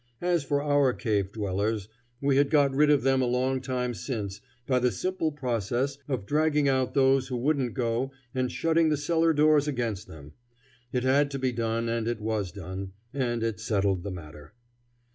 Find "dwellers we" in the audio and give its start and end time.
1.31-2.37